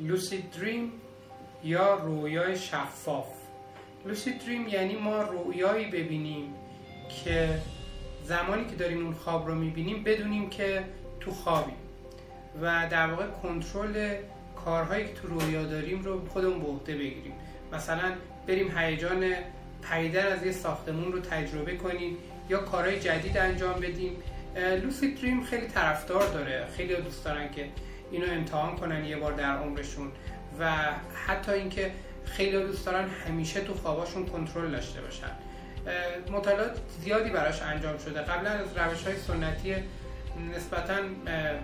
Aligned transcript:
لوسید 0.00 0.50
دریم 0.50 0.92
یا 1.64 1.94
رویای 1.94 2.58
شفاف. 2.58 3.26
لوسید 4.06 4.44
دریم 4.44 4.68
یعنی 4.68 4.96
ما 4.96 5.22
رویایی 5.22 5.86
ببینیم 5.86 6.54
که 7.24 7.48
زمانی 8.24 8.64
که 8.64 8.76
داریم 8.76 9.04
اون 9.04 9.14
خواب 9.14 9.48
رو 9.48 9.54
می‌بینیم 9.54 10.04
بدونیم 10.04 10.50
که 10.50 10.84
تو 11.20 11.30
خوابیم. 11.30 11.76
و 12.62 12.88
در 12.90 13.06
واقع 13.06 13.26
کنترل 13.26 14.16
کارهایی 14.64 15.04
که 15.04 15.12
تو 15.12 15.28
رویا 15.28 15.62
داریم 15.62 16.02
رو 16.02 16.28
خودمون 16.28 16.60
به 16.60 16.66
عهده 16.66 16.94
بگیریم. 16.94 17.32
مثلا 17.72 18.12
بریم 18.46 18.78
هیجان 18.78 19.24
پریدن 19.82 20.26
از 20.26 20.46
یه 20.46 20.52
ساختمون 20.52 21.12
رو 21.12 21.20
تجربه 21.20 21.76
کنیم 21.76 22.16
یا 22.48 22.58
کارهای 22.58 23.00
جدید 23.00 23.38
انجام 23.38 23.80
بدیم. 23.80 24.12
لوسید 24.82 25.20
دریم 25.20 25.42
خیلی 25.42 25.66
طرفدار 25.66 26.28
داره. 26.28 26.66
خیلی 26.76 26.96
دوست 26.96 27.24
دارن 27.24 27.52
که 27.52 27.68
اینو 28.10 28.26
امتحان 28.32 28.76
کنن 28.76 29.04
یه 29.04 29.16
بار 29.16 29.32
در 29.32 29.56
عمرشون 29.56 30.12
و 30.60 30.72
حتی 31.26 31.52
اینکه 31.52 31.90
خیلی 32.24 32.62
دوست 32.62 32.86
دارن 32.86 33.08
همیشه 33.08 33.60
تو 33.60 33.74
خواباشون 33.74 34.26
کنترل 34.26 34.70
داشته 34.70 35.00
باشن. 35.00 35.30
مطالعات 36.32 36.78
زیادی 37.00 37.30
براش 37.30 37.62
انجام 37.62 37.98
شده. 37.98 38.20
قبلا 38.20 38.50
از 38.50 38.76
روش 38.76 39.02
های 39.02 39.16
سنتی 39.16 39.74
نسبتا 40.56 40.94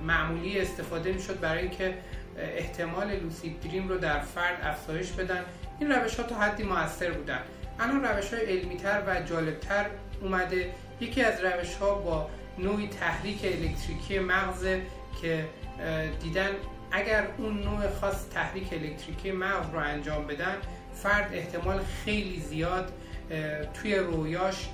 معمولی 0.07 0.61
استفاده 0.61 1.13
می 1.13 1.23
شد 1.23 1.41
برای 1.41 1.63
اینکه 1.63 1.95
احتمال 2.39 3.17
لوسید 3.17 3.61
دریم 3.61 3.89
رو 3.89 3.99
در 3.99 4.21
فرد 4.21 4.59
افزایش 4.63 5.11
بدن. 5.11 5.45
این 5.81 5.93
روش 5.93 6.17
ها 6.17 6.23
تا 6.23 6.35
حدی 6.35 6.63
موثر 6.63 7.11
بودن. 7.11 7.41
الان 7.81 8.05
روش 8.05 8.35
های 8.35 8.59
علمی 8.59 8.77
تر 8.77 9.03
و 9.07 9.23
جالب 9.23 9.61
تر 9.61 9.87
اومده. 10.21 10.71
یکی 11.01 11.23
از 11.23 11.45
روش 11.45 11.75
ها 11.75 11.95
با 11.95 12.31
نوعی 12.59 12.89
تحریک 12.89 13.45
الکتریکی 13.45 14.19
مغز 14.19 14.67
که 15.25 15.45
دیدن 16.23 16.51
اگر 16.93 17.27
اون 17.39 17.63
نوع 17.63 17.91
خاص 18.01 18.29
تحریک 18.29 18.73
الکتریکی 18.73 19.33
مغز 19.33 19.71
رو 19.73 19.79
انجام 19.79 20.27
بدن 20.27 20.57
فرد 20.95 21.31
احتمال 21.33 21.81
خیلی 22.05 22.41
زیاد 22.41 22.93
توی 23.75 23.97
رویاش 23.97 24.69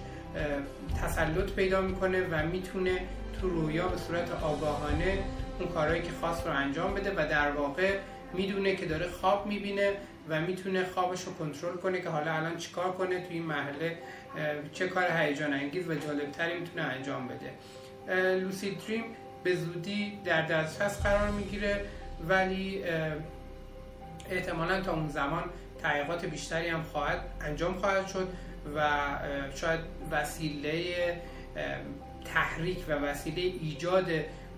تسلط 1.03 1.51
پیدا 1.53 1.81
می‌کنه 1.81 2.27
و 2.31 2.47
می‌تونه 2.47 3.01
تو 3.41 3.48
رویا 3.48 3.89
به 3.89 3.97
صورت 3.97 4.31
آگاهانه 4.31 5.19
اون 5.59 5.69
کارهایی 5.69 6.03
که 6.03 6.11
خاص 6.20 6.47
رو 6.47 6.53
انجام 6.53 6.95
بده 6.95 7.11
و 7.11 7.29
در 7.29 7.51
واقع 7.51 7.98
می‌دونه 8.35 8.77
که 8.77 8.87
داره 8.87 9.09
خواب 9.09 9.47
می‌بینه 9.47 9.92
و 10.29 10.41
می‌تونه 10.41 10.85
خوابش 10.85 11.23
رو 11.25 11.35
کنترل 11.35 11.77
کنه 11.77 12.01
که 12.01 12.09
حالا 12.09 12.33
الان 12.33 12.57
چیکار 12.57 12.92
کنه 12.92 13.27
توی 13.27 13.37
این 13.37 13.47
مرحله 13.47 13.98
چه 14.73 14.89
کار 14.89 15.05
هیجان 15.11 15.53
انگیز 15.53 15.89
و 15.89 15.95
جالبتری 15.95 16.61
می‌تونه 16.61 16.83
انجام 16.83 17.29
بده. 17.29 17.51
لوسید 18.37 18.79
دریم 18.87 19.05
به 19.44 19.56
زودی 19.56 20.19
در 20.24 20.46
دسترس 20.46 21.02
قرار 21.02 21.30
می‌گیره 21.30 21.84
ولی 22.28 22.83
احتمالا 24.30 24.80
تا 24.80 24.92
اون 24.92 25.08
زمان 25.08 25.44
تحقیقات 25.83 26.24
بیشتری 26.24 26.69
هم 26.69 26.83
خواهد 26.83 27.20
انجام 27.41 27.74
خواهد 27.74 28.06
شد 28.06 28.28
و 28.77 28.88
شاید 29.55 29.80
وسیله 30.11 30.84
تحریک 32.34 32.78
و 32.88 32.92
وسیله 32.92 33.41
ایجاد 33.41 34.06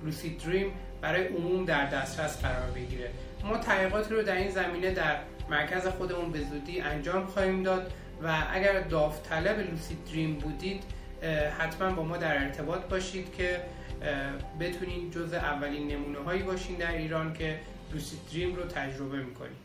لوسید 0.04 0.38
دریم 0.38 0.72
برای 1.00 1.26
عموم 1.26 1.64
در 1.64 1.86
دسترس 1.86 2.42
قرار 2.42 2.70
بگیره. 2.70 3.10
ما 3.44 3.58
تحقیقات 3.58 4.12
رو 4.12 4.22
در 4.22 4.36
این 4.36 4.50
زمینه 4.50 4.90
در 4.90 5.16
مرکز 5.50 5.86
خودمون 5.86 6.32
به 6.32 6.38
زودی 6.38 6.80
انجام 6.80 7.26
خواهیم 7.26 7.62
داد 7.62 7.92
و 8.22 8.42
اگر 8.52 8.80
داوطلب 8.80 9.58
لوسید 9.58 10.04
دریم 10.04 10.34
بودید 10.34 10.82
حتما 11.58 11.90
با 11.90 12.02
ما 12.02 12.16
در 12.16 12.44
ارتباط 12.44 12.80
باشید 12.80 13.34
که 13.34 13.60
بتونین 14.60 15.10
جز 15.10 15.32
اولین 15.32 15.88
نمونه 15.88 16.18
هایی 16.18 16.42
باشین 16.42 16.76
در 16.76 16.96
ایران 16.96 17.32
که 17.32 17.60
لوسید 17.92 18.18
دریم 18.32 18.56
رو 18.56 18.62
تجربه 18.62 19.22
می‌کنید 19.24 19.56